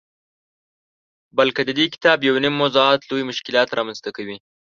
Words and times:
بلکه 1.37 1.59
ددې 1.67 1.85
کتاب 1.93 2.17
یونیم 2.27 2.53
موضوعات 2.61 3.01
لوی 3.09 3.23
مشکلات 3.31 3.69
رامنځته 3.77 4.09
کوي. 4.17 4.37